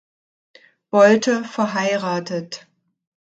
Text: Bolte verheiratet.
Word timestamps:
Bolte 0.89 1.43
verheiratet. 1.43 2.65